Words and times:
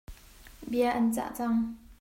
Bia 0.69 0.89
an 0.97 1.07
chah 1.15 1.29
cang. 1.37 1.57